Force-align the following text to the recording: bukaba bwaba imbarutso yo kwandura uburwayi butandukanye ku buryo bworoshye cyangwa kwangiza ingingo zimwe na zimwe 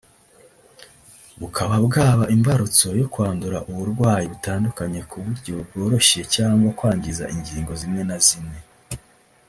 bukaba 1.39 1.75
bwaba 1.85 2.23
imbarutso 2.35 2.87
yo 2.99 3.05
kwandura 3.13 3.57
uburwayi 3.71 4.25
butandukanye 4.33 5.01
ku 5.09 5.15
buryo 5.23 5.55
bworoshye 5.67 6.21
cyangwa 6.35 6.69
kwangiza 6.77 7.23
ingingo 7.35 7.71
zimwe 7.81 8.01
na 8.09 8.17
zimwe 8.27 8.59